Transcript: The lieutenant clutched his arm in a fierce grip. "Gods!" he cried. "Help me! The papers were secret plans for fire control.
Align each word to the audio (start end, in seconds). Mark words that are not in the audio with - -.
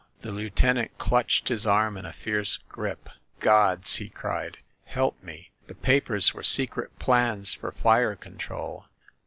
The 0.23 0.31
lieutenant 0.31 0.97
clutched 0.97 1.47
his 1.49 1.67
arm 1.67 1.95
in 1.95 2.07
a 2.07 2.11
fierce 2.11 2.57
grip. 2.67 3.07
"Gods!" 3.39 3.95
he 4.01 4.09
cried. 4.09 4.57
"Help 4.85 5.21
me! 5.21 5.51
The 5.67 5.75
papers 5.75 6.33
were 6.33 6.41
secret 6.41 6.97
plans 6.97 7.53
for 7.53 7.71
fire 7.71 8.15
control. 8.15 8.85